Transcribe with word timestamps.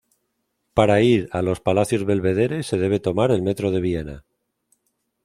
Para 0.73 0.99
ir 1.01 1.29
a 1.31 1.43
los 1.43 1.59
Palacios 1.59 2.05
Belvedere 2.05 2.63
se 2.63 2.79
debe 2.79 2.99
tomar 2.99 3.29
el 3.29 3.43
Metro 3.43 3.69
de 3.69 3.81
Viena. 3.81 4.23